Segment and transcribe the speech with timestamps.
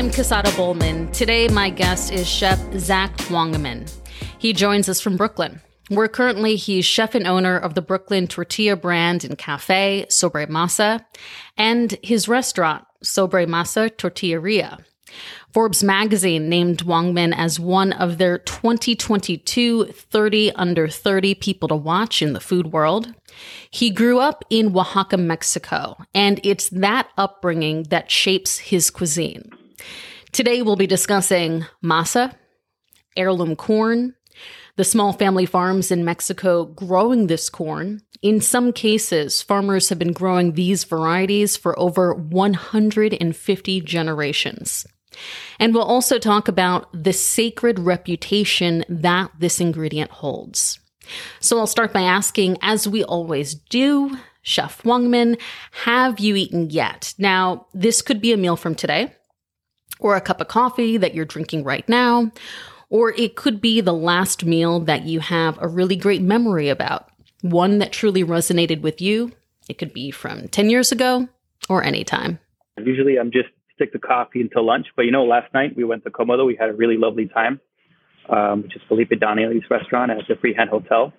[0.00, 1.12] I'm Casada Bowman.
[1.12, 3.86] Today, my guest is Chef Zach Wangeman.
[4.38, 5.60] He joins us from Brooklyn.
[5.88, 11.04] Where currently he's chef and owner of the Brooklyn tortilla brand and cafe, Sobre Masa,
[11.58, 14.82] and his restaurant, Sobre Masa Tortilleria.
[15.52, 22.22] Forbes magazine named Wangeman as one of their 2022 30 under 30 people to watch
[22.22, 23.12] in the food world.
[23.70, 29.52] He grew up in Oaxaca, Mexico, and it's that upbringing that shapes his cuisine.
[30.32, 32.34] Today we'll be discussing masa,
[33.16, 34.14] heirloom corn,
[34.76, 38.02] the small family farms in Mexico growing this corn.
[38.22, 44.86] In some cases, farmers have been growing these varieties for over 150 generations.
[45.58, 50.78] And we'll also talk about the sacred reputation that this ingredient holds.
[51.40, 55.40] So I'll start by asking, as we always do, Chef Wangeman,
[55.72, 57.14] have you eaten yet?
[57.18, 59.14] Now, this could be a meal from today,
[59.98, 62.30] or a cup of coffee that you're drinking right now,
[62.88, 67.08] or it could be the last meal that you have a really great memory about,
[67.42, 69.32] one that truly resonated with you.
[69.68, 71.28] It could be from 10 years ago
[71.68, 72.38] or anytime.
[72.76, 76.04] Usually I'm just stick to coffee until lunch, but you know, last night we went
[76.04, 76.46] to Comodo.
[76.46, 77.60] We had a really lovely time,
[78.28, 81.12] um, which is Felipe Donnelly's restaurant at the Freehand Hotel.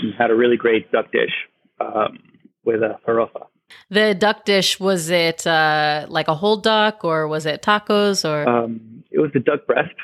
[0.00, 1.32] And had a really great duck dish
[1.80, 2.18] um,
[2.64, 3.46] with a farofa.
[3.90, 8.48] The duck dish was it uh, like a whole duck or was it tacos or?
[8.48, 9.94] Um, it was the duck breast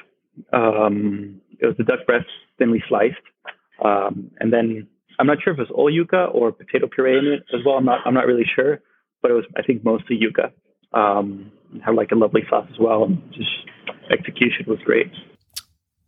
[0.52, 2.26] um, it was the duck breast
[2.58, 3.16] thinly sliced,
[3.84, 4.86] um, and then
[5.18, 7.76] I'm not sure if it was all yuca or potato puree in it as well.
[7.76, 8.80] I'm not I'm not really sure,
[9.22, 10.52] but it was I think mostly yuca.
[10.96, 11.50] Um,
[11.84, 13.50] had like a lovely sauce as well, and just
[14.10, 15.10] execution was great.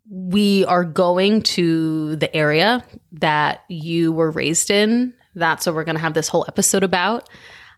[0.09, 5.15] We are going to the area that you were raised in.
[5.37, 7.29] That's what we're going to have this whole episode about.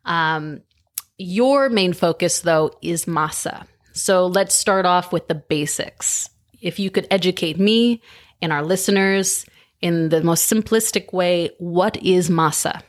[0.07, 0.63] Um,
[1.19, 3.67] your main focus, though, is masa.
[3.93, 8.03] So let's start off with the basics if you could educate me
[8.43, 9.45] and our listeners
[9.81, 12.83] in the most simplistic way, what is masa?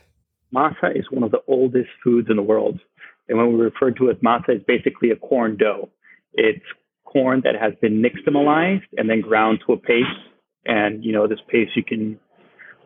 [0.54, 2.80] Masa is one of the oldest foods in the world.
[3.28, 5.88] And when we refer to it as masa, it's basically a corn dough.
[6.32, 6.64] It's
[7.04, 10.08] corn that has been nixtamalized and then ground to a paste.
[10.66, 12.18] And, you know, this paste you can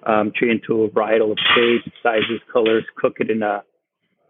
[0.07, 3.63] um, treat into a variety of shapes, sizes, colors, cook it in a,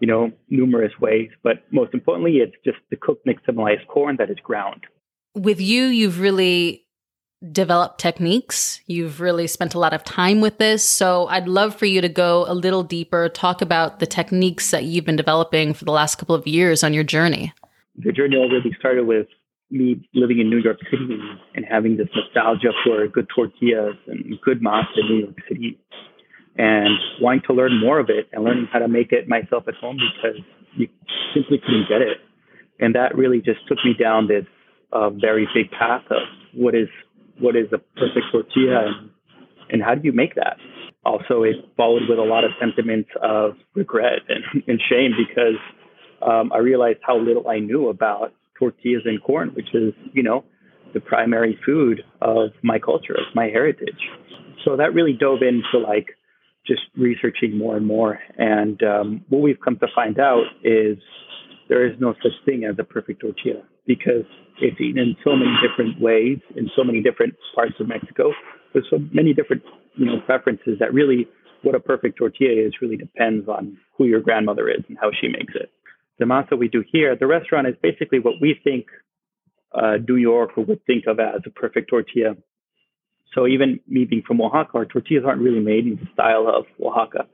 [0.00, 1.30] you know, numerous ways.
[1.42, 4.86] But most importantly, it's just the cooked nixtamalized corn that is ground
[5.34, 6.86] with you, you've really
[7.52, 8.80] developed techniques.
[8.86, 10.82] You've really spent a lot of time with this.
[10.84, 14.84] So I'd love for you to go a little deeper, talk about the techniques that
[14.84, 17.52] you've been developing for the last couple of years on your journey.
[17.96, 19.26] The journey already started with
[19.70, 21.18] me living in New York City
[21.54, 25.78] and having this nostalgia for good tortillas and good masa in New York City
[26.56, 29.74] and wanting to learn more of it and learning how to make it myself at
[29.74, 30.40] home because
[30.76, 30.88] you
[31.34, 32.18] simply couldn't get it.
[32.78, 34.44] And that really just took me down this
[34.92, 36.22] a very big path of
[36.54, 36.88] what is
[37.40, 39.10] what is a perfect tortilla and,
[39.70, 40.56] and how do you make that.
[41.04, 45.58] Also, it followed with a lot of sentiments of regret and, and shame because
[46.22, 50.44] um, I realized how little I knew about tortillas and corn, which is you know
[50.92, 53.98] the primary food of my culture, of my heritage.
[54.64, 56.16] So that really dove into like
[56.66, 58.18] just researching more and more.
[58.38, 60.96] And um, what we've come to find out is
[61.68, 64.24] there is no such thing as a perfect tortilla because
[64.60, 68.32] it's eaten in so many different ways in so many different parts of Mexico.
[68.72, 69.62] There's so many different,
[69.96, 71.28] you know, preferences that really
[71.62, 75.28] what a perfect tortilla is really depends on who your grandmother is and how she
[75.28, 75.70] makes it.
[76.18, 78.86] The masa we do here the restaurant is basically what we think
[79.74, 82.36] uh, New York would think of as a perfect tortilla.
[83.34, 86.66] So even me being from Oaxaca, our tortillas aren't really made in the style of
[86.80, 87.26] Oaxaca.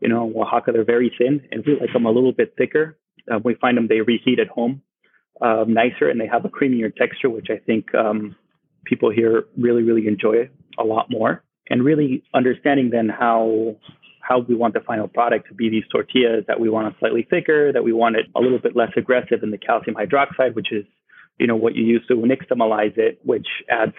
[0.00, 2.98] You know, Oaxaca they're very thin, and we like them a little bit thicker.
[3.30, 4.82] Uh, we find them they reheat at home
[5.40, 8.36] um, nicer and they have a creamier texture, which I think um,
[8.84, 11.42] people here really, really enjoy a lot more.
[11.70, 13.76] And really understanding then how
[14.24, 17.26] how we want the final product to be these tortillas that we want it slightly
[17.28, 20.72] thicker, that we want it a little bit less aggressive in the calcium hydroxide, which
[20.72, 20.84] is
[21.38, 23.94] you know what you use to nixtamalize it, which adds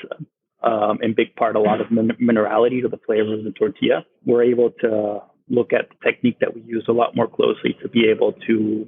[0.64, 4.06] um, in big part a lot of min- minerality to the flavor of the tortilla.
[4.26, 7.90] We're able to look at the technique that we use a lot more closely to
[7.90, 8.88] be able to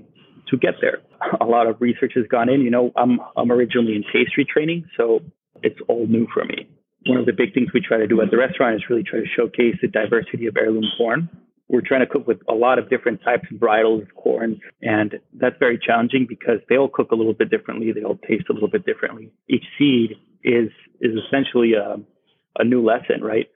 [0.50, 1.00] to get there.
[1.42, 2.62] A lot of research has gone in.
[2.62, 5.20] You know, I'm I'm originally in pastry training, so
[5.62, 6.68] it's all new for me.
[7.06, 9.20] One of the big things we try to do at the restaurant is really try
[9.20, 11.30] to showcase the diversity of heirloom corn.
[11.70, 15.20] We're trying to cook with a lot of different types of varietals of corn, and
[15.34, 17.92] that's very challenging because they all cook a little bit differently.
[17.92, 19.32] They all taste a little bit differently.
[19.50, 20.70] Each seed is
[21.02, 21.98] is essentially a,
[22.58, 23.48] a new lesson, right?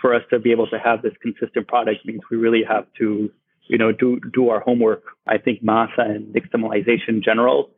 [0.00, 3.30] For us to be able to have this consistent product means we really have to
[3.68, 5.04] you know, do do our homework.
[5.26, 7.70] I think masa and nixtamalization in general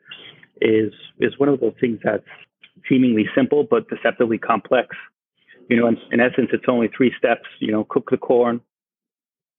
[0.60, 2.22] is is one of those things that's
[2.88, 4.96] seemingly simple but deceptively complex.
[5.68, 7.46] You know, in, in essence, it's only three steps.
[7.60, 8.60] You know, cook the corn,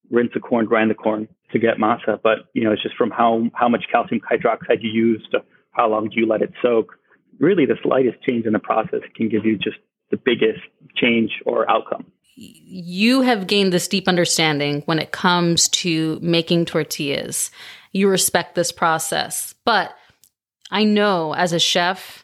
[0.10, 2.20] rinse the corn, grind the corn to get masa.
[2.22, 5.40] But you know, it's just from how how much calcium hydroxide you use to
[5.72, 6.94] how long do you let it soak.
[7.40, 9.78] Really, the slightest change in the process can give you just
[10.12, 10.60] the biggest
[10.96, 12.06] change or outcome.
[12.36, 17.52] You have gained this deep understanding when it comes to making tortillas.
[17.92, 19.96] You respect this process, but
[20.72, 22.21] I know as a chef,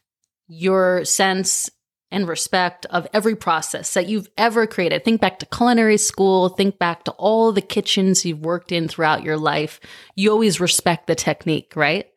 [0.47, 1.69] your sense
[2.09, 5.03] and respect of every process that you've ever created.
[5.03, 9.23] Think back to culinary school, think back to all the kitchens you've worked in throughout
[9.23, 9.79] your life.
[10.15, 12.07] You always respect the technique, right?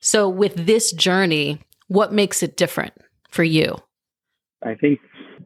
[0.00, 2.92] So with this journey, what makes it different
[3.30, 3.76] for you?
[4.62, 5.00] I think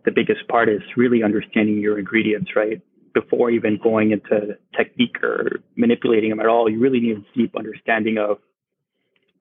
[0.05, 2.81] the biggest part is really understanding your ingredients, right?
[3.15, 7.55] Before even going into technique or manipulating them at all, you really need a deep
[7.57, 8.39] understanding of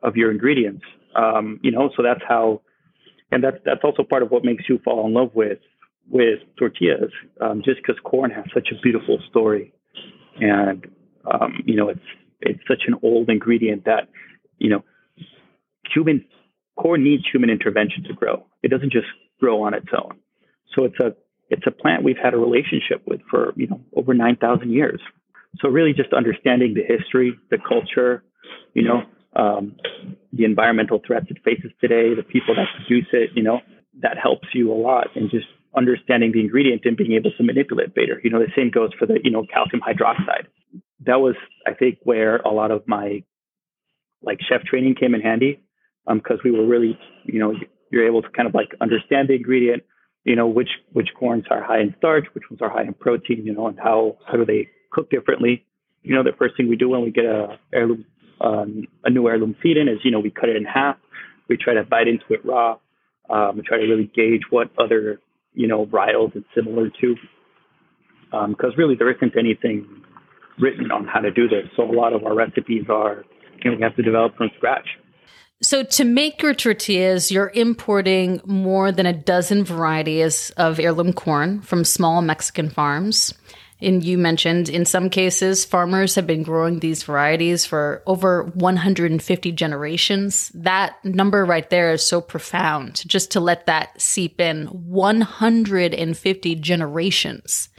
[0.04, 0.84] of your ingredients.
[1.16, 2.62] Um, you know, so that's how,
[3.32, 5.60] and that's that's also part of what makes you fall in love with
[6.10, 7.12] with tortillas.
[7.40, 9.74] Um, just because corn has such a beautiful story,
[10.40, 10.86] and
[11.26, 12.00] um, you know, it's
[12.42, 14.10] it's such an old ingredient that
[14.58, 14.84] you know,
[15.94, 16.26] human
[16.78, 18.46] corn needs human intervention to grow.
[18.64, 19.08] It doesn't just
[19.40, 20.20] grow on its own.
[20.76, 21.16] So it's a
[21.50, 25.02] it's a plant we've had a relationship with for you know over nine thousand years.
[25.60, 28.24] So really, just understanding the history, the culture,
[28.74, 29.04] you know,
[29.36, 29.76] um,
[30.34, 33.60] the environmental threats it faces today, the people that produce it, you know,
[34.02, 37.94] that helps you a lot in just understanding the ingredient and being able to manipulate
[37.94, 38.20] better.
[38.24, 40.48] You know, the same goes for the you know calcium hydroxide.
[41.06, 41.36] That was,
[41.66, 43.24] I think, where a lot of my
[44.22, 45.64] like chef training came in handy
[46.08, 47.54] because um, we were really, you know,
[47.92, 49.84] you're able to kind of like understand the ingredient,
[50.24, 53.46] you know, which which corns are high in starch, which ones are high in protein,
[53.46, 55.66] you know, and how how do they cook differently.
[56.04, 58.06] You know, the first thing we do when we get a heirloom
[58.42, 60.98] um, a new heirloom feed in is, you know, we cut it in half.
[61.48, 62.78] We try to bite into it raw.
[63.30, 65.20] Um, we try to really gauge what other,
[65.54, 67.16] you know, varietals it's similar to.
[68.32, 69.86] Because um, really, there isn't anything
[70.60, 71.66] written on how to do this.
[71.76, 73.26] So a lot of our recipes are,
[73.64, 74.88] you know, we have to develop from scratch.
[75.64, 81.62] So, to make your tortillas, you're importing more than a dozen varieties of heirloom corn
[81.62, 83.32] from small Mexican farms.
[83.82, 89.52] And you mentioned in some cases, farmers have been growing these varieties for over 150
[89.54, 90.52] generations.
[90.54, 97.70] That number right there is so profound, just to let that seep in 150 generations.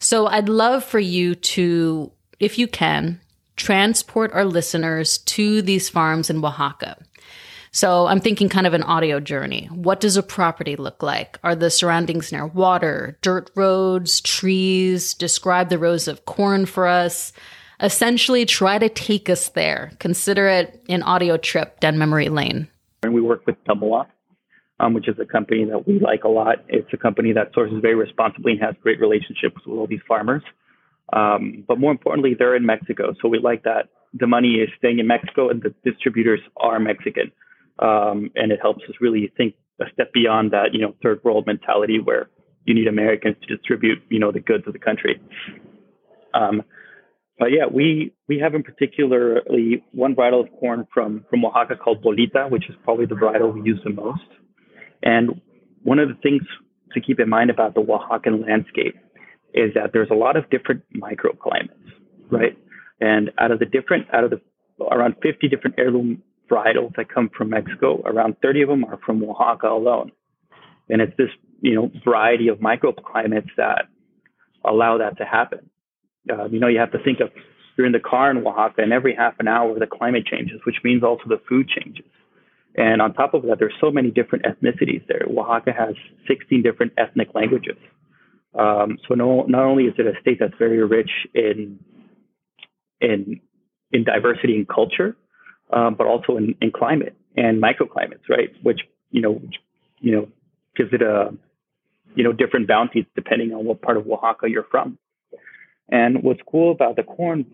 [0.00, 3.20] So, I'd love for you to, if you can,
[3.56, 6.96] transport our listeners to these farms in Oaxaca.
[7.78, 9.66] So I'm thinking kind of an audio journey.
[9.66, 11.38] What does a property look like?
[11.44, 15.14] Are the surroundings near water, dirt roads, trees?
[15.14, 17.32] Describe the rows of corn for us.
[17.80, 19.92] Essentially, try to take us there.
[20.00, 22.66] Consider it an audio trip down memory lane.
[23.04, 24.06] And we work with Tamoa,
[24.80, 26.64] um, which is a company that we like a lot.
[26.66, 30.42] It's a company that sources very responsibly and has great relationships with all these farmers.
[31.12, 33.14] Um, but more importantly, they're in Mexico.
[33.22, 37.30] So we like that the money is staying in Mexico and the distributors are Mexican.
[37.78, 41.46] Um, and it helps us really think a step beyond that, you know, third world
[41.46, 42.28] mentality where
[42.64, 45.20] you need Americans to distribute, you know, the goods of the country.
[46.34, 46.62] Um,
[47.38, 52.02] but yeah, we we have in particularly one varietal of corn from from Oaxaca called
[52.02, 54.26] Bolita, which is probably the varietal we use the most.
[55.02, 55.40] And
[55.82, 56.42] one of the things
[56.94, 58.96] to keep in mind about the Oaxacan landscape
[59.54, 61.70] is that there's a lot of different microclimates,
[62.30, 62.58] right?
[63.00, 64.40] And out of the different, out of the
[64.84, 68.02] around 50 different heirloom varietals that come from Mexico.
[68.04, 70.12] Around 30 of them are from Oaxaca alone.
[70.88, 71.28] And it's this,
[71.60, 73.86] you know, variety of microclimates that
[74.64, 75.70] allow that to happen.
[76.30, 77.30] Uh, you know, you have to think of
[77.76, 80.76] you're in the car in Oaxaca, and every half an hour the climate changes, which
[80.82, 82.06] means also the food changes.
[82.76, 85.26] And on top of that, there's so many different ethnicities there.
[85.28, 85.94] Oaxaca has
[86.26, 87.76] 16 different ethnic languages.
[88.58, 91.78] Um, so no, not only is it a state that's very rich in
[93.00, 93.40] in
[93.92, 95.16] in diversity and culture,
[95.70, 98.50] um, but also in, in climate and microclimates, right?
[98.62, 99.40] Which you know,
[100.00, 100.28] you know,
[100.76, 101.34] gives it a
[102.14, 104.98] you know different bounties depending on what part of Oaxaca you're from.
[105.90, 107.46] And what's cool about the corn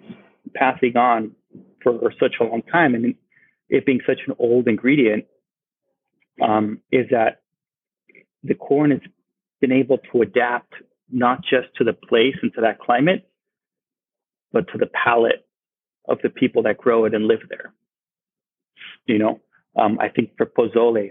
[0.55, 1.33] passing on
[1.83, 3.15] for such a long time and
[3.69, 5.27] it being such an old ingredient
[6.43, 7.43] um, is that
[8.43, 9.01] the corn has
[9.61, 10.75] been able to adapt
[11.11, 13.29] not just to the place and to that climate,
[14.53, 15.47] but to the palate
[16.09, 17.73] of the people that grow it and live there.
[19.07, 19.41] You know,
[19.77, 21.11] um, I think for pozole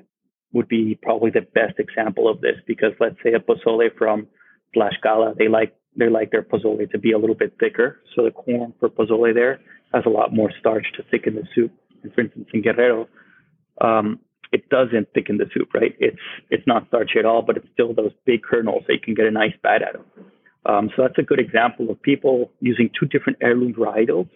[0.53, 4.27] would be probably the best example of this because let's say a pozole from
[4.75, 7.99] Tlaxcala, they like they like their pozole to be a little bit thicker.
[8.15, 9.59] So the corn for pozole there
[9.93, 11.71] has a lot more starch to thicken the soup.
[12.03, 13.07] And for instance, in Guerrero,
[13.79, 14.19] um,
[14.51, 15.95] it doesn't thicken the soup, right?
[15.99, 16.17] It's
[16.49, 19.25] it's not starchy at all, but it's still those big kernels that you can get
[19.25, 20.05] a nice bite out of.
[20.65, 24.29] Um, so that's a good example of people using two different heirloom varietals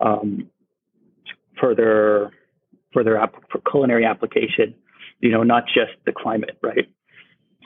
[0.00, 0.50] um,
[1.58, 2.32] for their
[2.94, 3.20] for their
[3.52, 4.74] for culinary application.
[5.20, 6.88] You know, not just the climate, right?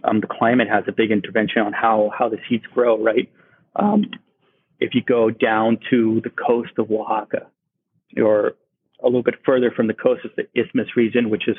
[0.02, 3.30] Um, the climate has a big intervention on how how the seeds grow, right?
[3.76, 4.06] Um,
[4.80, 7.46] if you go down to the coast of Oaxaca,
[8.16, 8.54] or
[9.02, 11.56] a little bit further from the coast is the Isthmus region, which is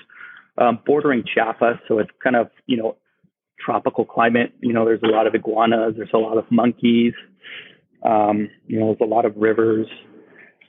[0.58, 1.78] um, bordering Chiapas.
[1.88, 2.98] So it's kind of, you know,
[3.60, 4.54] tropical climate.
[4.62, 7.14] You know, there's a lot of iguanas, there's a lot of monkeys,
[8.04, 9.88] um, you know, there's a lot of rivers.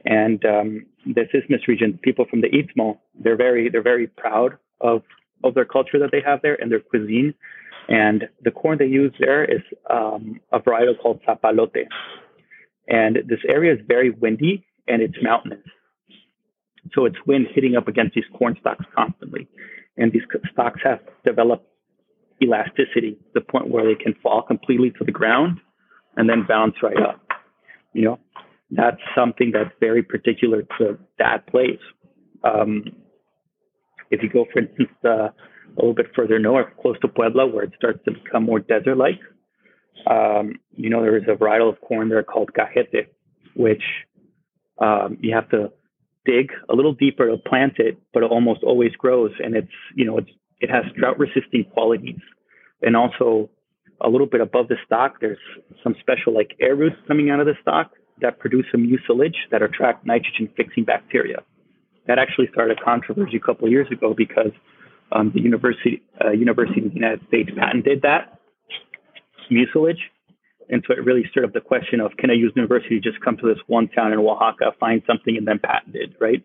[0.05, 5.03] And um, this Isthmus region, people from the Istmo, they're very, they're very proud of,
[5.45, 7.35] of their culture that they have there and their cuisine.
[7.89, 11.87] And the corn they use there is um, a varietal called Zapalote.
[12.89, 15.65] And this area is very windy and it's mountainous.
[16.95, 19.49] So it's wind hitting up against these corn stalks constantly.
[19.97, 21.67] And these stalks have developed
[22.43, 25.59] elasticity to the point where they can fall completely to the ground
[26.17, 27.21] and then bounce right up.
[27.93, 28.19] You know,
[28.71, 31.81] that's something that's very particular to that place.
[32.45, 32.85] Um,
[34.11, 37.65] if you go, for instance, uh, a little bit further north, close to Puebla, where
[37.65, 39.21] it starts to become more desert-like,
[40.09, 43.07] um, you know, there is a varietal of corn there called cajete,
[43.55, 43.83] which
[44.79, 45.73] um, you have to
[46.25, 50.05] dig a little deeper to plant it, but it almost always grows, and it's you
[50.05, 52.21] know it's it has drought resisting qualities,
[52.83, 53.51] and also
[54.01, 55.39] a little bit above the stock, there's
[55.83, 57.91] some special like air roots coming out of the stalk
[58.23, 61.39] that produce a mucilage that attract nitrogen fixing bacteria.
[62.07, 64.53] That actually started a controversy a couple of years ago because
[65.13, 68.39] um, the university uh, University of the United States patented that
[69.51, 70.01] mucilage
[70.71, 73.47] and so it really stirred up the question of can a university just come to
[73.47, 76.43] this one town in Oaxaca, find something, and then patent it, right?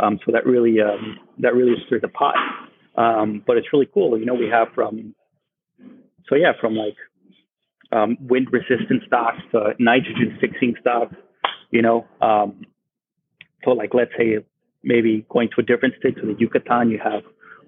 [0.00, 2.34] Um, so that really um, that really stirred the pot.
[2.96, 4.18] Um, but it's really cool.
[4.18, 5.14] You know, we have from
[6.28, 6.96] so yeah, from like
[7.92, 11.14] um, wind resistant stocks to nitrogen fixing stocks.
[11.70, 12.62] You know, um,
[13.64, 14.38] so like let's say
[14.82, 17.22] maybe going to a different state to the Yucatan, you have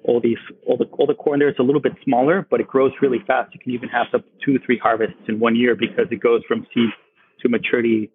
[0.04, 2.66] all these all the all the corn there is a little bit smaller, but it
[2.66, 3.52] grows really fast.
[3.54, 6.66] You can even have up two three harvests in one year because it goes from
[6.74, 6.90] seed
[7.40, 8.10] to maturity,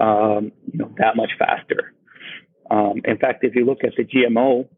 [0.00, 1.92] um, you know, that much faster.
[2.70, 4.68] Um, in fact, if you look at the GMO,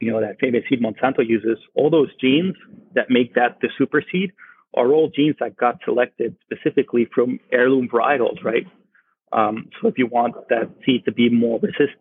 [0.00, 2.54] you know that famous seed Monsanto uses, all those genes
[2.94, 4.32] that make that the super seed
[4.74, 8.66] are all genes that got selected specifically from heirloom varietals, right?
[9.32, 11.96] Um, so if you want that seed to be more resist,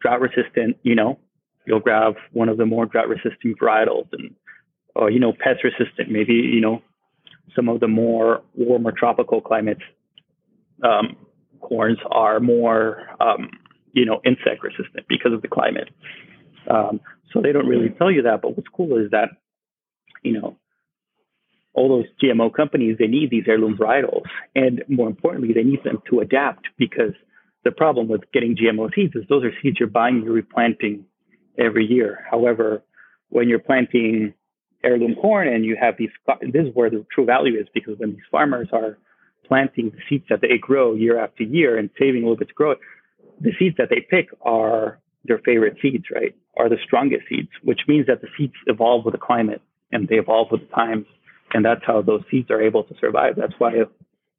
[0.00, 1.18] drought resistant, you know,
[1.66, 4.34] you'll grab one of the more drought resistant varietals and
[4.94, 6.82] or you know pest resistant maybe you know
[7.56, 9.82] some of the more warmer tropical climates
[10.82, 11.16] um,
[11.60, 13.50] corns are more um,
[13.92, 15.88] you know insect resistant because of the climate
[16.68, 17.00] um,
[17.32, 19.30] so they don't really tell you that but what's cool is that
[20.22, 20.56] you know
[21.74, 24.22] all those gmo companies they need these heirloom varietals
[24.54, 27.14] and more importantly they need them to adapt because
[27.64, 31.04] the problem with getting gmo seeds is those are seeds you're buying you're replanting
[31.58, 32.24] every year.
[32.30, 32.82] However,
[33.30, 34.34] when you're planting
[34.84, 36.10] heirloom corn and you have these,
[36.40, 38.98] this is where the true value is because when these farmers are
[39.46, 42.54] planting the seeds that they grow year after year and saving a little bit to
[42.54, 42.78] grow it,
[43.40, 46.34] the seeds that they pick are their favorite seeds, right?
[46.56, 50.16] Are the strongest seeds, which means that the seeds evolve with the climate and they
[50.16, 51.06] evolve with the times.
[51.52, 53.34] And that's how those seeds are able to survive.
[53.36, 53.72] That's why,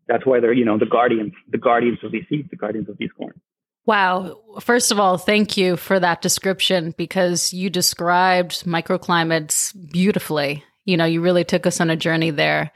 [0.07, 2.97] that's why they're, you know, the guardians, the guardians of these seeds, the guardians of
[2.97, 3.39] these corn.
[3.85, 4.39] Wow.
[4.61, 10.63] First of all, thank you for that description because you described microclimates beautifully.
[10.85, 12.71] You know, you really took us on a journey there,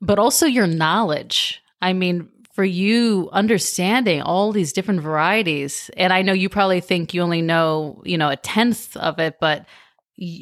[0.00, 1.62] but also your knowledge.
[1.82, 7.14] I mean, for you understanding all these different varieties, and I know you probably think
[7.14, 9.66] you only know, you know, a tenth of it, but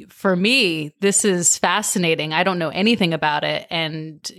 [0.09, 2.33] for me, this is fascinating.
[2.33, 3.67] I don't know anything about it.
[3.71, 4.31] And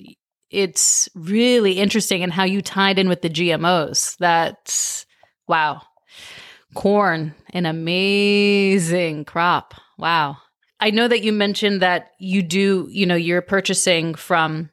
[0.49, 4.17] it's really interesting in how you tied in with the GMOs.
[4.17, 5.05] That's
[5.47, 5.81] Wow.
[6.75, 9.73] Corn, an amazing crop.
[9.97, 10.37] Wow.
[10.79, 14.69] I know that you mentioned that you do, you know, you're purchasing from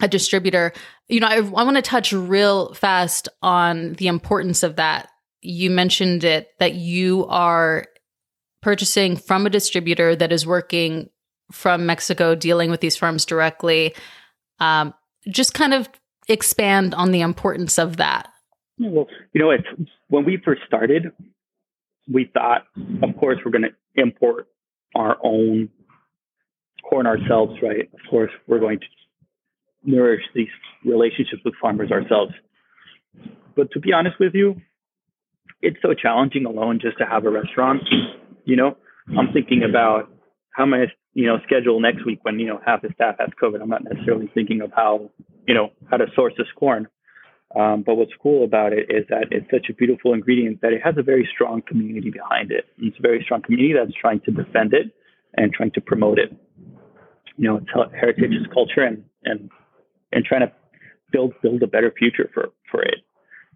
[0.00, 0.72] a distributor.
[1.08, 5.08] You know, I, I want to touch real fast on the importance of that.
[5.42, 7.86] You mentioned it that you are
[8.62, 11.10] purchasing from a distributor that is working
[11.52, 13.94] from Mexico, dealing with these farms directly.
[14.58, 14.94] Um,
[15.28, 15.88] just kind of
[16.28, 18.28] expand on the importance of that.
[18.78, 19.66] Well, you know, it's
[20.08, 21.12] when we first started,
[22.10, 22.66] we thought,
[23.02, 24.48] of course, we're going to import
[24.94, 25.70] our own
[26.88, 27.88] corn ourselves, right?
[27.92, 28.86] Of course, we're going to
[29.84, 30.48] nourish these
[30.84, 32.32] relationships with farmers ourselves.
[33.56, 34.60] But to be honest with you,
[35.62, 37.82] it's so challenging alone just to have a restaurant.
[38.46, 38.76] You know,
[39.18, 40.08] I'm thinking about
[40.52, 43.30] how am I, you know, schedule next week when you know half the staff has
[43.42, 43.60] COVID.
[43.60, 45.10] I'm not necessarily thinking of how,
[45.46, 46.88] you know, how to source this corn.
[47.54, 50.80] Um, but what's cool about it is that it's such a beautiful ingredient that it
[50.82, 52.64] has a very strong community behind it.
[52.78, 54.94] And it's a very strong community that's trying to defend it
[55.34, 56.34] and trying to promote it.
[57.36, 59.50] You know, it's heritage, it's culture, and and
[60.12, 60.52] and trying to
[61.12, 63.00] build build a better future for for it.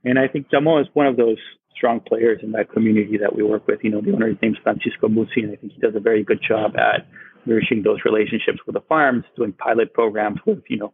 [0.04, 1.38] And I think Tamoa is one of those
[1.77, 3.81] strong players in that community that we work with.
[3.83, 6.23] You know, the owner's name is Francisco Musi, and I think he does a very
[6.23, 7.07] good job at
[7.47, 10.93] nourishing those relationships with the farms, doing pilot programs with, you know,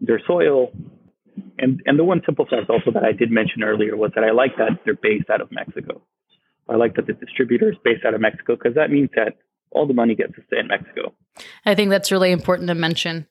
[0.00, 0.72] their soil.
[1.58, 4.30] And and the one simple fact also that I did mention earlier was that I
[4.30, 6.02] like that they're based out of Mexico.
[6.68, 9.36] I like that the distributor is based out of Mexico because that means that
[9.70, 11.12] all the money gets to stay in Mexico.
[11.64, 13.26] I think that's really important to mention.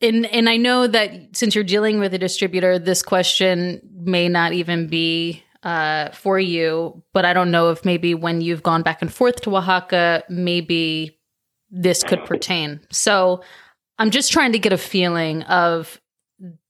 [0.00, 4.52] And and I know that since you're dealing with a distributor, this question may not
[4.52, 9.02] even be uh, for you, but I don't know if maybe when you've gone back
[9.02, 11.18] and forth to Oaxaca, maybe
[11.70, 12.80] this could pertain.
[12.90, 13.42] So
[13.98, 16.00] I'm just trying to get a feeling of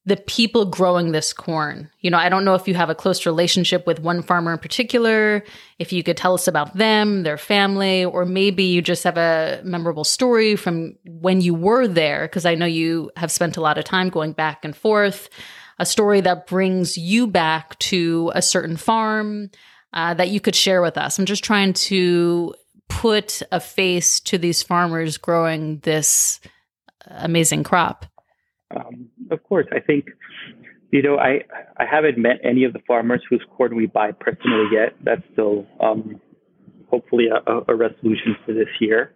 [0.06, 1.90] the people growing this corn.
[2.00, 4.58] You know, I don't know if you have a close relationship with one farmer in
[4.58, 5.44] particular,
[5.78, 9.60] if you could tell us about them, their family, or maybe you just have a
[9.64, 13.76] memorable story from when you were there, because I know you have spent a lot
[13.76, 15.28] of time going back and forth,
[15.78, 19.50] a story that brings you back to a certain farm
[19.92, 21.18] uh, that you could share with us.
[21.18, 22.54] I'm just trying to
[22.88, 26.40] put a face to these farmers growing this
[27.06, 28.06] amazing crop.
[28.74, 30.06] Um, of course, I think
[30.90, 31.42] you know I
[31.76, 34.94] I haven't met any of the farmers whose corn we buy personally yet.
[35.02, 36.20] That's still um,
[36.90, 39.14] hopefully a, a, resolution for this year.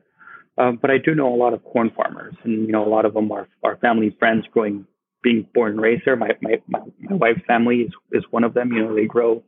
[0.58, 3.04] Um, but I do know a lot of corn farmers, and you know a lot
[3.04, 4.86] of them are are family friends growing,
[5.22, 6.16] being born there.
[6.16, 8.72] My my my, my wife's family is is one of them.
[8.72, 9.42] You know they grow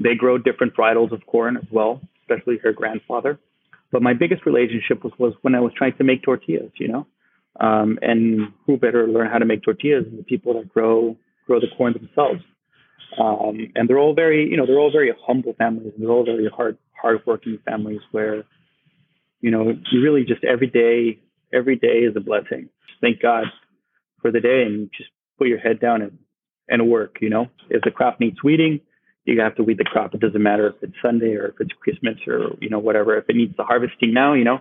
[0.00, 3.38] they grow different varietals of corn as well, especially her grandfather.
[3.90, 6.72] But my biggest relationship was was when I was trying to make tortillas.
[6.76, 7.06] You know,
[7.60, 11.60] um, and who better learn how to make tortillas than the people that grow grow
[11.60, 12.42] the corn themselves?
[13.18, 15.92] Um, and they're all very, you know, they're all very humble families.
[15.98, 18.44] They're all very hard hardworking families where,
[19.40, 21.20] you know, you really just every day,
[21.52, 22.68] every day is a blessing.
[23.00, 23.44] thank God
[24.22, 26.18] for the day and just put your head down and,
[26.68, 27.48] and work, you know.
[27.68, 28.80] If the crop needs weeding,
[29.24, 30.14] you have to weed the crop.
[30.14, 33.16] It doesn't matter if it's Sunday or if it's Christmas or, you know, whatever.
[33.16, 34.60] If it needs the harvesting now, you know,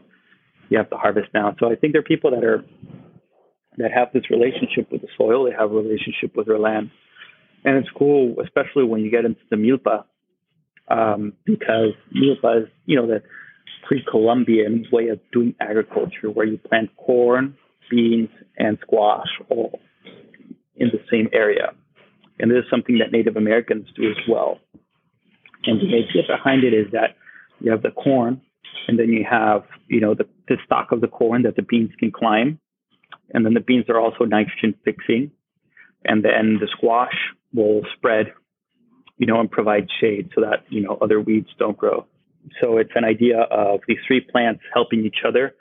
[0.69, 1.55] you have to harvest now.
[1.59, 2.63] So I think there are people that are
[3.77, 6.91] that have this relationship with the soil, they have a relationship with their land.
[7.63, 10.03] And it's cool, especially when you get into the milpa,
[10.89, 13.21] um, because milpa is, you know, the
[13.87, 17.55] pre-Columbian way of doing agriculture where you plant corn,
[17.91, 19.79] beans, and squash all
[20.75, 21.73] in the same area.
[22.39, 24.59] And this is something that Native Americans do as well.
[25.65, 27.15] And the idea behind it is that
[27.59, 28.41] you have the corn,
[28.87, 31.91] and then you have, you know, the, the stalk of the corn that the beans
[31.99, 32.59] can climb.
[33.33, 35.31] And then the beans are also nitrogen fixing.
[36.03, 37.13] And then the squash
[37.53, 38.33] will spread,
[39.17, 42.07] you know, and provide shade so that, you know, other weeds don't grow.
[42.59, 45.53] So it's an idea of these three plants helping each other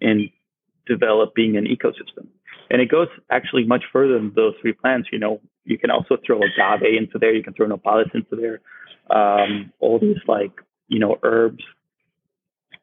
[0.00, 0.28] in
[0.86, 2.26] developing an ecosystem.
[2.70, 5.08] And it goes actually much further than those three plants.
[5.12, 7.32] You know, you can also throw agave into there.
[7.32, 8.60] You can throw nopales into there.
[9.08, 10.52] Um, all these like,
[10.88, 11.62] you know, herbs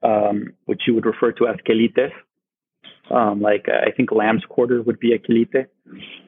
[0.04, 2.12] um, which you would refer to as quelites.
[3.10, 5.68] Um, like uh, I think lamb's quarter would be a quelite.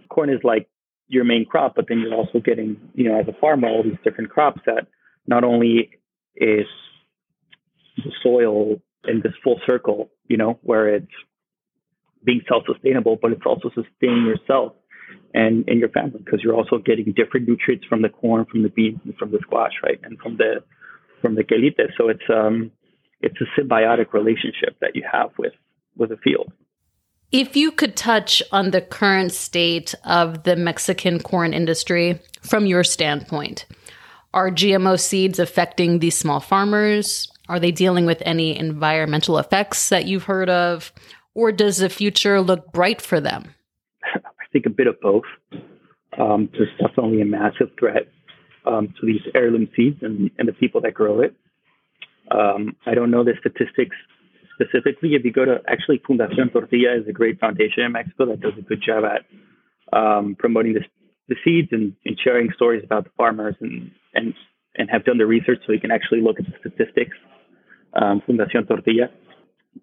[0.10, 0.68] Corn is like
[1.08, 3.98] your main crop, but then you're also getting, you know, as a farmer, all these
[4.04, 4.88] different crops that
[5.28, 5.92] not only
[6.36, 6.66] is
[7.98, 11.08] the soil in this full circle, you know, where it's
[12.26, 14.74] being self-sustainable, but it's also sustaining yourself
[15.34, 18.70] and, and your family because you're also getting different nutrients from the corn, from the
[18.70, 20.64] beans, from the squash, right, and from the
[21.22, 21.92] from the quelite.
[21.98, 22.72] So it's um,
[23.22, 25.54] it's a symbiotic relationship that you have with
[25.96, 26.52] with a field.
[27.32, 32.84] If you could touch on the current state of the Mexican corn industry from your
[32.84, 33.66] standpoint,
[34.34, 37.28] are GMO seeds affecting these small farmers?
[37.50, 40.92] Are they dealing with any environmental effects that you've heard of?
[41.36, 43.54] Or does the future look bright for them?
[44.04, 45.26] I think a bit of both.
[46.18, 48.08] Um, there's definitely a massive threat
[48.66, 51.36] um, to these heirloom seeds and, and the people that grow it.
[52.32, 53.96] Um, I don't know the statistics
[54.56, 55.14] specifically.
[55.14, 58.54] If you go to actually Fundación Tortilla is a great foundation in Mexico that does
[58.58, 59.26] a good job at
[59.96, 60.84] um, promoting this,
[61.28, 64.34] the seeds and, and, sharing stories about the farmers and, and,
[64.76, 67.16] and have done the research so you can actually look at the statistics.
[67.94, 69.10] Um, Fundación Tortilla.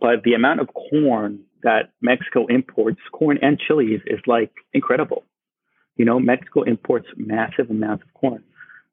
[0.01, 5.25] But the amount of corn that Mexico imports, corn and chilies, is like incredible.
[5.97, 8.43] You know, Mexico imports massive amounts of corn,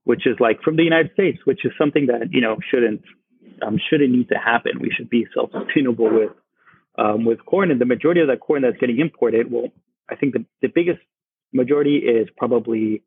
[0.04, 3.02] which is like from the United States, which is something that, you know, shouldn't
[3.66, 4.80] um, shouldn't need to happen.
[4.80, 6.32] We should be self-sustainable with
[6.98, 9.70] um, with corn, and the majority of that corn that's getting imported, well,
[10.10, 11.00] I think the, the biggest
[11.54, 13.04] majority is probably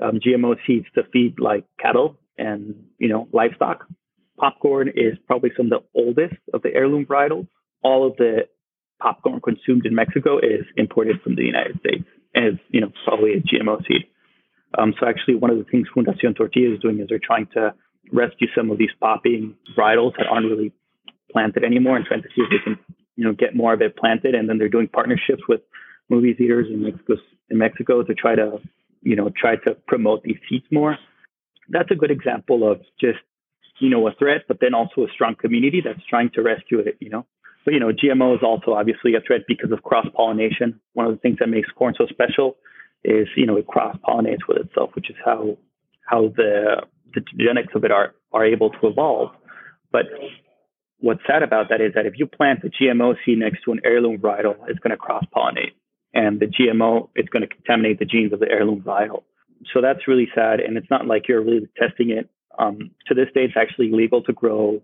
[0.00, 3.86] um, GMO seeds to feed like cattle and you know livestock.
[4.42, 7.46] Popcorn is probably some of the oldest of the heirloom varietals.
[7.84, 8.48] All of the
[9.00, 13.34] popcorn consumed in Mexico is imported from the United States, and is you know probably
[13.34, 14.06] a GMO seed.
[14.76, 17.72] Um, so actually, one of the things Fundación Tortilla is doing is they're trying to
[18.12, 20.72] rescue some of these popping varietals that aren't really
[21.30, 22.78] planted anymore, and trying to see if they can
[23.14, 24.34] you know get more of it planted.
[24.34, 25.60] And then they're doing partnerships with
[26.08, 27.14] movie theaters in Mexico
[27.48, 28.58] in Mexico to try to
[29.02, 30.98] you know try to promote these seeds more.
[31.68, 33.20] That's a good example of just
[33.82, 36.96] you know a threat, but then also a strong community that's trying to rescue it.
[37.00, 37.26] You know.
[37.64, 40.80] But you know, GMO is also obviously a threat because of cross pollination.
[40.94, 42.56] One of the things that makes corn so special
[43.04, 45.58] is you know it cross pollinates with itself, which is how
[46.06, 46.82] how the
[47.14, 49.30] the genetics of it are are able to evolve.
[49.90, 50.06] But
[50.98, 53.80] what's sad about that is that if you plant the GMO seed next to an
[53.84, 55.74] heirloom varietal, it's going to cross pollinate,
[56.14, 59.24] and the GMO is going to contaminate the genes of the heirloom varietal.
[59.72, 62.28] So that's really sad, and it's not like you're really testing it.
[62.58, 64.82] Um, to this day, it's actually legal to grow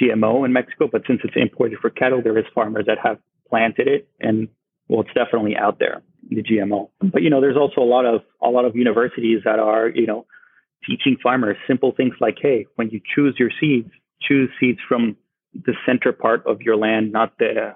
[0.00, 3.88] GMO in Mexico, but since it's imported for cattle, there is farmers that have planted
[3.88, 4.48] it, and
[4.88, 6.90] well, it's definitely out there the GMO.
[7.00, 10.06] But you know, there's also a lot of a lot of universities that are you
[10.06, 10.26] know
[10.86, 13.90] teaching farmers simple things like, hey, when you choose your seeds,
[14.20, 15.16] choose seeds from
[15.54, 17.74] the center part of your land, not the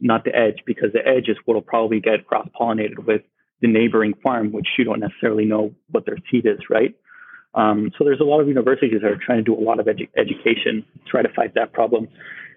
[0.00, 3.22] not the edge, because the edge is what will probably get cross pollinated with
[3.60, 6.94] the neighboring farm, which you don't necessarily know what their seed is, right?
[7.54, 9.86] Um, so there's a lot of universities that are trying to do a lot of
[9.86, 12.06] edu- education, try to fight that problem.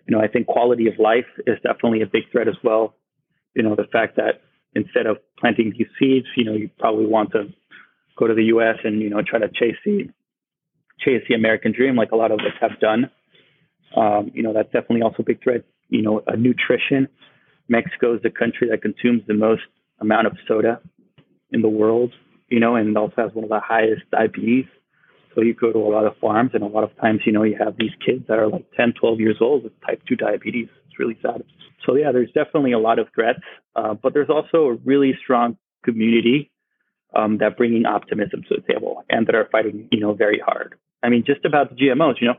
[0.08, 2.94] You know, I think quality of life is definitely a big threat as well.
[3.56, 4.42] You know, the fact that
[4.76, 7.46] instead of planting these seeds, you know, you probably want to
[8.18, 8.78] go to the U.S.
[8.84, 10.10] and you know try to chase the
[11.00, 13.10] chase the American dream, like a lot of us have done.
[13.96, 15.64] Um, you know, that's definitely also a big threat.
[15.90, 17.08] You know, nutrition.
[17.68, 19.64] Mexico is the country that consumes the most
[20.00, 20.82] amount of soda
[21.52, 22.12] in the world.
[22.50, 24.66] You know, and also has one of the highest diabetes.
[25.36, 27.44] So you go to a lot of farms, and a lot of times, you know,
[27.44, 30.68] you have these kids that are like 10, 12 years old with type 2 diabetes.
[30.88, 31.44] It's really sad.
[31.86, 33.42] So yeah, there's definitely a lot of threats,
[33.76, 36.52] uh, but there's also a really strong community
[37.16, 40.76] um, that bringing optimism to the table and that are fighting, you know, very hard.
[41.04, 42.36] I mean, just about the GMOs, you know,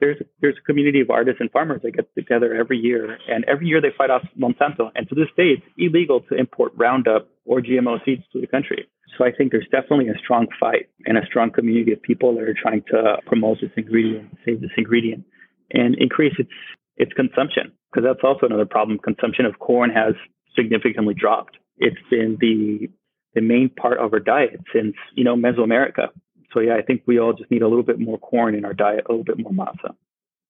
[0.00, 3.66] there's there's a community of artists and farmers that get together every year, and every
[3.66, 4.90] year they fight off Monsanto.
[4.94, 8.88] And to this day, it's illegal to import Roundup or GMO seeds to the country.
[9.18, 12.44] So I think there's definitely a strong fight and a strong community of people that
[12.44, 15.24] are trying to promote this ingredient, save this ingredient,
[15.72, 16.50] and increase its
[16.96, 18.98] its consumption because that's also another problem.
[18.98, 20.14] Consumption of corn has
[20.56, 21.56] significantly dropped.
[21.78, 22.88] It's been the
[23.34, 26.08] the main part of our diet since you know Mesoamerica.
[26.52, 28.74] So yeah, I think we all just need a little bit more corn in our
[28.74, 29.94] diet, a little bit more masa.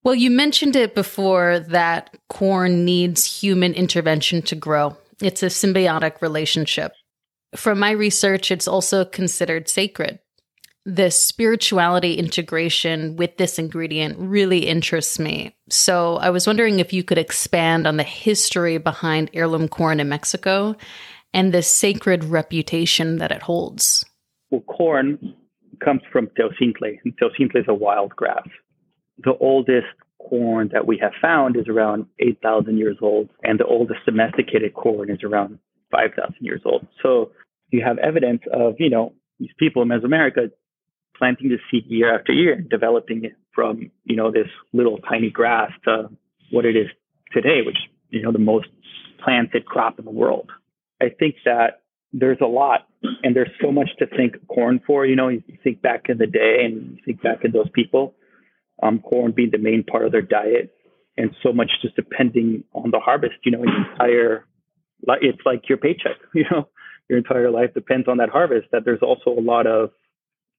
[0.03, 4.97] Well, you mentioned it before that corn needs human intervention to grow.
[5.21, 6.93] It's a symbiotic relationship.
[7.55, 10.21] From my research, it's also considered sacred
[10.87, 15.55] the spirituality integration with this ingredient really interests me.
[15.69, 20.09] So I was wondering if you could expand on the history behind heirloom corn in
[20.09, 20.75] Mexico
[21.35, 24.05] and the sacred reputation that it holds.
[24.51, 25.35] Well, corn
[25.81, 28.47] comes from teosinte, and teosinte is a wild grass.
[29.19, 29.87] The oldest
[30.19, 35.11] corn that we have found is around 8,000 years old, and the oldest domesticated corn
[35.11, 35.59] is around
[35.91, 36.87] 5,000 years old.
[37.03, 37.33] So
[37.71, 40.51] you have evidence of, you know, these people in Mesoamerica
[41.17, 45.31] planting the seed year after year and developing it from, you know, this little tiny
[45.31, 46.11] grass to
[46.51, 46.89] what it is
[47.33, 47.77] today, which,
[48.09, 48.69] you know, the most
[49.23, 50.51] planted crop in the world.
[51.01, 51.80] I think that
[52.13, 52.87] there's a lot
[53.23, 55.07] and there's so much to thank corn for.
[55.07, 58.15] You know, you think back in the day and you think back in those people,
[58.83, 60.75] um, corn being the main part of their diet
[61.17, 64.47] and so much just depending on the harvest, you know, your entire,
[65.23, 66.69] it's like your paycheck, you know,
[67.09, 69.91] your entire life depends on that harvest, that there's also a lot of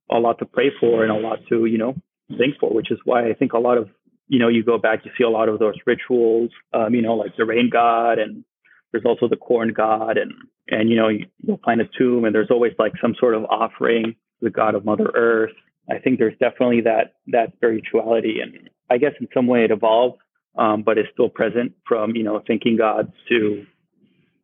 [0.09, 1.95] a lot to pray for and a lot to, you know,
[2.37, 3.89] think for, which is why I think a lot of,
[4.27, 7.13] you know, you go back, you see a lot of those rituals, um, you know,
[7.13, 8.43] like the rain god and
[8.91, 10.33] there's also the corn god and,
[10.67, 13.45] and, you know, you, will find a tomb and there's always like some sort of
[13.45, 15.51] offering to the god of mother earth.
[15.89, 20.21] I think there's definitely that, that spirituality and I guess in some way it evolved,
[20.57, 23.65] um, but it's still present from, you know, thinking gods to,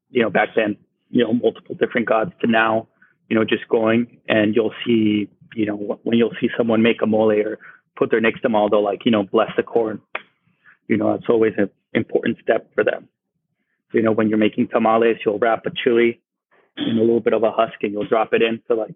[0.10, 0.78] you know, back then,
[1.10, 2.88] you know, multiple different gods to now,
[3.30, 7.08] you know, just going and you'll see you know, when you'll see someone make a
[7.08, 7.60] mole or
[7.98, 10.02] put their nixtamal, they'll like, you know, bless the corn.
[10.88, 13.10] You know, it's always an important step for them.
[13.94, 16.22] You know, when you're making tamales, you'll wrap a chili
[16.78, 18.96] in a little bit of a husk and you'll drop it in to like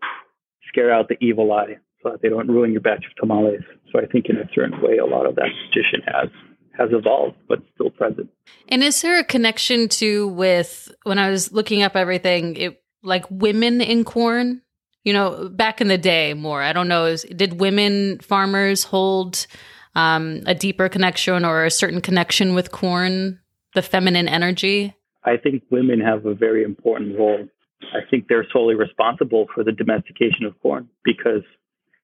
[0.68, 1.78] scare out the evil eye.
[2.04, 3.62] so that they don't ruin your batch of tamales.
[3.92, 6.30] So I think in a certain way, a lot of that tradition has
[6.78, 8.30] has evolved, but still present.
[8.70, 13.26] And is there a connection to with when I was looking up everything, it like
[13.30, 14.62] women in corn?
[15.04, 16.62] You know, back in the day, more.
[16.62, 17.06] I don't know.
[17.06, 19.48] Is, did women farmers hold
[19.96, 23.40] um, a deeper connection or a certain connection with corn,
[23.74, 24.96] the feminine energy?
[25.24, 27.48] I think women have a very important role.
[27.82, 31.44] I think they're solely responsible for the domestication of corn because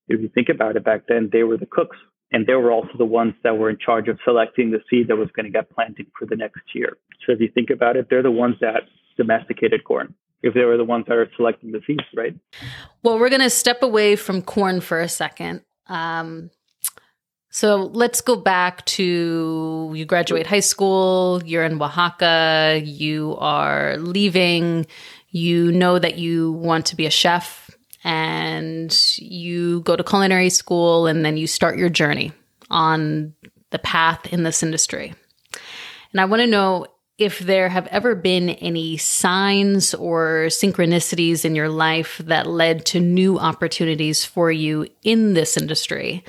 [0.07, 1.97] if you think about it, back then they were the cooks
[2.31, 5.15] and they were also the ones that were in charge of selecting the seed that
[5.15, 6.97] was going to get planted for the next year.
[7.25, 8.83] So if you think about it, they're the ones that
[9.17, 10.13] domesticated corn.
[10.43, 12.35] If they were the ones that are selecting the seeds, right?
[13.01, 15.63] Well, we're going to step away from corn for a second.
[15.87, 16.51] Um,
[17.57, 24.85] so let's go back to you graduate high school, you're in Oaxaca, you are leaving,
[25.31, 27.71] you know that you want to be a chef
[28.03, 32.31] and you go to culinary school and then you start your journey
[32.69, 33.33] on
[33.71, 35.15] the path in this industry.
[36.11, 36.85] And I want to know
[37.17, 42.99] if there have ever been any signs or synchronicities in your life that led to
[42.99, 46.23] new opportunities for you in this industry.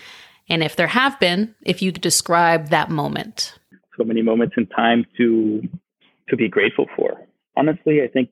[0.48, 3.58] And if there have been, if you could describe that moment.
[3.96, 5.62] So many moments in time to
[6.28, 7.20] to be grateful for.
[7.56, 8.30] Honestly, I think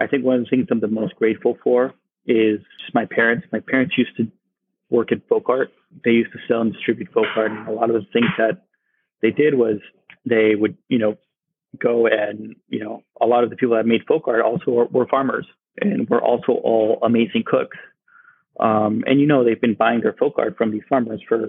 [0.00, 1.92] I think one of the things I'm the most grateful for
[2.26, 3.46] is just my parents.
[3.52, 4.30] My parents used to
[4.90, 5.72] work at folk art.
[6.04, 7.50] They used to sell and distribute folk art.
[7.50, 8.62] And a lot of the things that
[9.20, 9.78] they did was
[10.24, 11.16] they would, you know,
[11.78, 14.86] go and, you know, a lot of the people that made folk art also were,
[14.86, 15.46] were farmers
[15.80, 17.76] and were also all amazing cooks.
[18.60, 21.46] Um, and, you know, they've been buying their folk art from these farmers for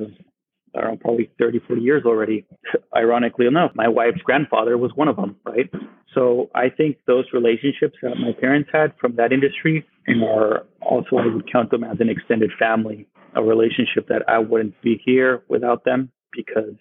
[0.75, 2.45] I don't know, probably 30, 40 years already.
[2.95, 5.69] Ironically enough, my wife's grandfather was one of them, right?
[6.13, 11.17] So I think those relationships that my parents had from that industry and are also,
[11.17, 15.43] I would count them as an extended family, a relationship that I wouldn't be here
[15.47, 16.75] without them because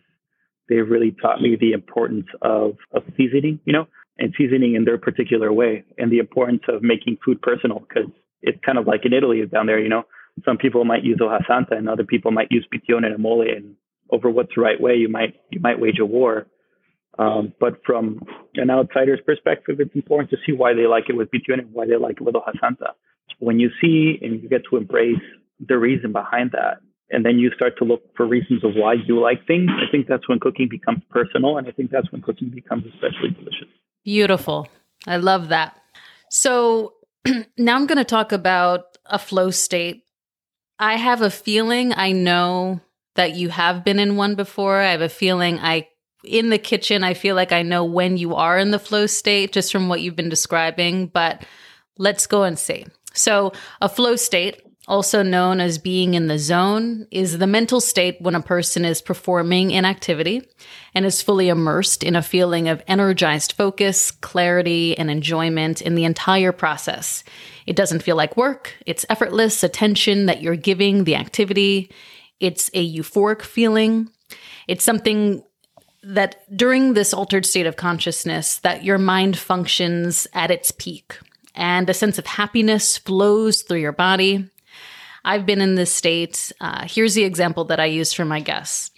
[0.69, 3.87] they really taught me the importance of, of seasoning, you know,
[4.19, 8.11] and seasoning in their particular way and the importance of making food personal because
[8.43, 10.05] it's kind of like in Italy down there, you know,
[10.45, 13.77] some people might use hoja santa and other people might use pitiona and mole and
[14.11, 16.47] over what's the right way, you might you might wage a war.
[17.19, 18.23] Um, but from
[18.55, 21.87] an outsider's perspective, it's important to see why they like it with pitiona and why
[21.87, 22.95] they like it with hoja santa.
[23.39, 25.23] When you see and you get to embrace
[25.67, 29.21] the reason behind that, and then you start to look for reasons of why you
[29.21, 32.49] like things, I think that's when cooking becomes personal, and I think that's when cooking
[32.49, 33.69] becomes especially delicious.
[34.05, 34.67] Beautiful.
[35.07, 35.79] I love that.
[36.31, 36.95] So
[37.59, 40.05] now I'm going to talk about a flow state.
[40.79, 42.81] I have a feeling I know
[43.15, 44.81] that you have been in one before.
[44.81, 45.89] I have a feeling I
[46.25, 49.53] in the kitchen, I feel like I know when you are in the flow state
[49.53, 51.45] just from what you've been describing, but
[51.99, 52.87] let's go and see.
[53.13, 58.21] So, a flow state, also known as being in the zone, is the mental state
[58.21, 60.43] when a person is performing an activity
[60.95, 66.05] and is fully immersed in a feeling of energized focus, clarity, and enjoyment in the
[66.05, 67.23] entire process.
[67.67, 71.91] It doesn't feel like work, it's effortless attention that you're giving the activity.
[72.41, 74.11] It's a euphoric feeling.
[74.67, 75.45] It's something
[76.03, 81.19] that during this altered state of consciousness that your mind functions at its peak
[81.55, 84.49] and a sense of happiness flows through your body.
[85.25, 86.53] I've been in this state.
[86.61, 88.91] Uh, here's the example that I use for my guests.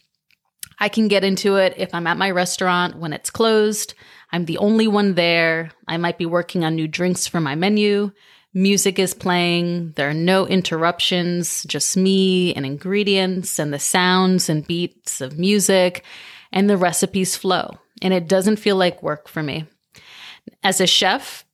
[0.79, 3.95] I can get into it if I'm at my restaurant when it's closed.
[4.33, 5.71] I'm the only one there.
[5.87, 8.11] I might be working on new drinks for my menu.
[8.53, 9.93] Music is playing.
[9.93, 16.05] There are no interruptions, just me and ingredients and the sounds and beats of music,
[16.53, 17.79] and the recipes flow.
[18.03, 19.67] And it doesn't feel like work for me.
[20.63, 21.45] As a chef,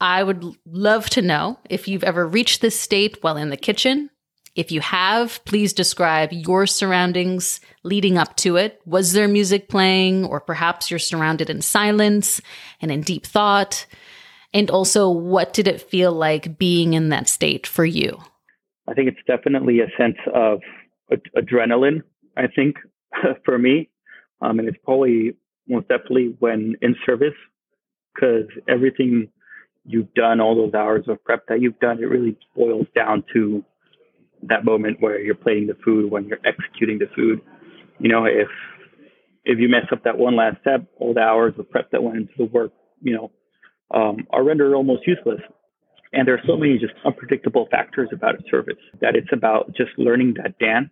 [0.00, 4.10] I would love to know if you've ever reached this state while in the kitchen.
[4.54, 8.80] If you have, please describe your surroundings leading up to it.
[8.84, 12.40] Was there music playing, or perhaps you're surrounded in silence
[12.80, 13.86] and in deep thought?
[14.52, 18.18] And also, what did it feel like being in that state for you?
[18.88, 20.60] I think it's definitely a sense of
[21.12, 22.02] ad- adrenaline,
[22.36, 22.76] I think,
[23.44, 23.90] for me.
[24.40, 25.36] Um, and it's probably
[25.68, 27.34] most definitely when in service,
[28.14, 29.28] because everything
[29.88, 33.64] you've done, all those hours of prep that you've done, it really boils down to
[34.42, 37.40] that moment where you're plating the food, when you're executing the food.
[37.98, 38.48] You know, if
[39.44, 42.18] if you mess up that one last step, all the hours of prep that went
[42.18, 43.30] into the work, you know,
[43.90, 45.40] um, are rendered almost useless.
[46.12, 49.90] And there are so many just unpredictable factors about a service that it's about just
[49.96, 50.90] learning that dance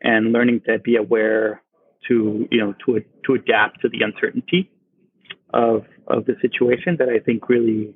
[0.00, 1.62] and learning to be aware
[2.06, 4.70] to you know to to adapt to the uncertainty
[5.52, 7.94] of of the situation that I think really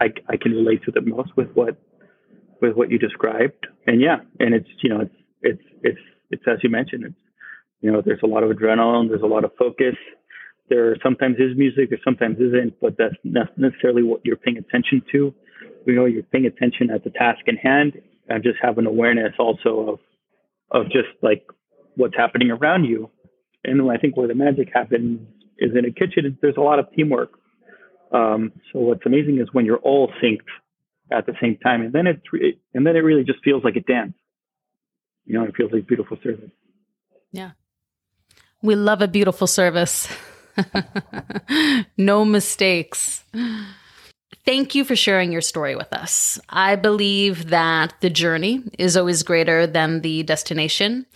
[0.00, 1.76] I, I can relate to the most with what
[2.60, 3.66] with what you described.
[3.86, 7.04] And yeah, and it's you know it's it's it's it's as you mentioned.
[7.04, 7.16] It's
[7.80, 9.94] you know, there's a lot of adrenaline, there's a lot of focus.
[10.68, 15.02] There sometimes is music, there sometimes isn't, but that's not necessarily what you're paying attention
[15.12, 15.34] to.
[15.86, 17.94] You know, you're paying attention at the task in hand,
[18.28, 19.98] and just have an awareness also of
[20.70, 21.46] of just like
[21.96, 23.10] what's happening around you.
[23.64, 25.20] And I think where the magic happens
[25.58, 26.36] is in a kitchen.
[26.42, 27.30] There's a lot of teamwork.
[28.12, 30.38] Um, so what's amazing is when you're all synced
[31.10, 32.20] at the same time, and then it
[32.74, 34.14] and then it really just feels like a dance.
[35.24, 36.50] You know, it feels like beautiful service.
[37.32, 37.50] Yeah,
[38.62, 40.08] we love a beautiful service.
[41.96, 43.24] no mistakes.
[44.44, 46.40] Thank you for sharing your story with us.
[46.48, 51.06] I believe that the journey is always greater than the destination.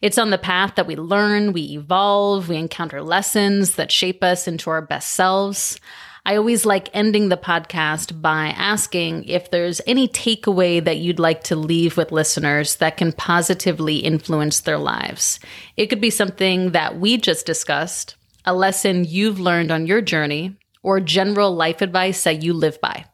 [0.00, 4.48] It's on the path that we learn, we evolve, we encounter lessons that shape us
[4.48, 5.78] into our best selves.
[6.24, 11.42] I always like ending the podcast by asking if there's any takeaway that you'd like
[11.44, 15.40] to leave with listeners that can positively influence their lives.
[15.76, 20.56] It could be something that we just discussed, a lesson you've learned on your journey,
[20.82, 23.04] or general life advice that you live by.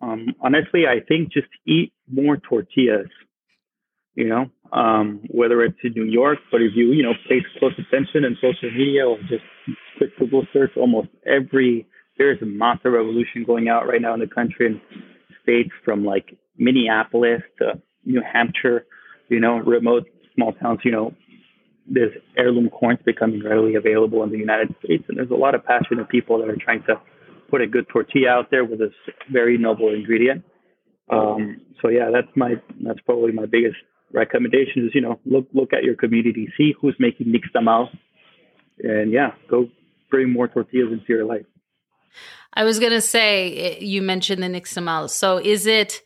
[0.00, 3.08] Um, honestly, I think just eat more tortillas.
[4.16, 7.72] You know, um, whether it's in New York, but if you, you know, pay close
[7.78, 9.44] attention in social media or just
[9.96, 11.86] quick Google search, almost every,
[12.20, 14.80] there's a masa revolution going out right now in the country and
[15.42, 18.84] states from like Minneapolis to New Hampshire,
[19.30, 21.14] you know, remote small towns, you know,
[21.88, 25.02] there's heirloom corns becoming readily available in the United States.
[25.08, 27.00] And there's a lot of passionate people that are trying to
[27.50, 28.92] put a good tortilla out there with this
[29.32, 30.44] very noble ingredient.
[31.10, 33.76] Um, so yeah, that's my, that's probably my biggest
[34.12, 37.88] recommendation is, you know, look look at your community, see who's making nixtamal,
[38.78, 39.68] and yeah, go
[40.10, 41.46] bring more tortillas into your life.
[42.54, 45.10] I was gonna say you mentioned the nixtamal.
[45.10, 46.02] So is it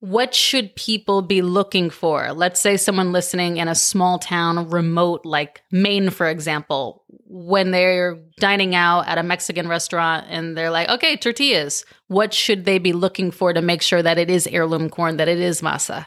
[0.00, 2.32] what should people be looking for?
[2.32, 8.16] Let's say someone listening in a small town, remote, like Maine, for example, when they're
[8.38, 12.92] dining out at a Mexican restaurant and they're like, okay, tortillas, what should they be
[12.92, 16.06] looking for to make sure that it is heirloom corn, that it is masa?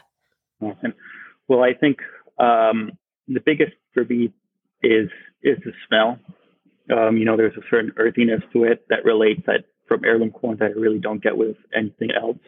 [0.60, 1.98] Well, I think
[2.38, 2.92] um,
[3.26, 4.32] the biggest for me
[4.82, 5.08] is
[5.42, 6.18] is the smell.
[6.90, 10.56] Um, you know, there's a certain earthiness to it that relates that from heirloom corn
[10.58, 12.38] that I really don't get with anything else.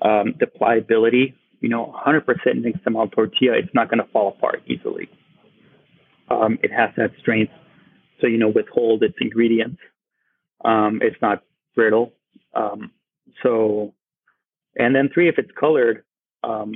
[0.00, 5.08] Um, the pliability, you know, 100% nixtamal tortilla, it's not going to fall apart easily.
[6.30, 7.52] Um, it has that strength
[8.20, 9.78] so you know withhold its ingredients.
[10.64, 11.42] Um, it's not
[11.74, 12.12] brittle.
[12.54, 12.90] Um,
[13.42, 13.94] so,
[14.76, 16.04] and then three, if it's colored,
[16.42, 16.72] um,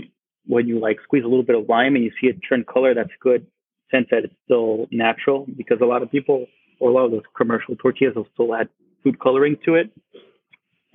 [0.47, 2.95] when you like squeeze a little bit of lime and you see it turn color,
[2.95, 3.47] that's good
[3.93, 6.47] sense that it's still natural because a lot of people
[6.81, 8.69] or a lot of those commercial tortillas will still add
[9.05, 9.93] food coloring to it.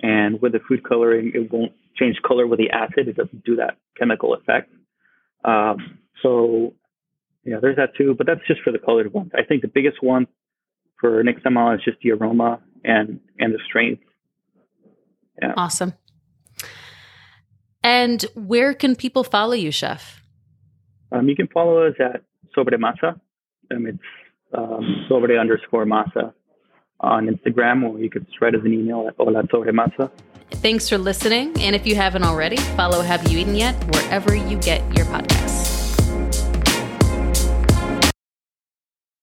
[0.00, 3.08] And with the food coloring, it won't change color with the acid.
[3.08, 4.70] It doesn't do that chemical effect.
[5.44, 6.74] Um, so,
[7.44, 8.14] yeah, there's that too.
[8.16, 9.32] But that's just for the colored ones.
[9.34, 10.26] I think the biggest one
[11.00, 14.02] for nixtamal is just the aroma and and the strength.
[15.40, 15.54] Yeah.
[15.56, 15.94] Awesome.
[17.82, 20.20] And where can people follow you, Chef?
[21.10, 22.22] Um, you can follow us at
[22.58, 23.20] Sobre Masa.
[23.70, 23.98] Um, it's
[24.52, 26.32] um, sobre underscore masa
[27.00, 30.10] on Instagram, or you could write us an email at hola sobre masa.
[30.50, 31.54] Thanks for listening.
[31.60, 35.67] And if you haven't already, follow Have You Eaten Yet wherever you get your podcasts.